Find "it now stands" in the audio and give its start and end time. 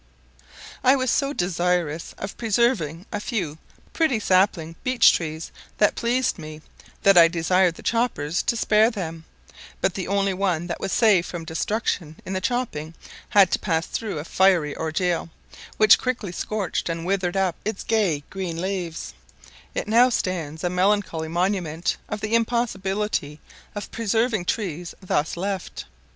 19.75-20.63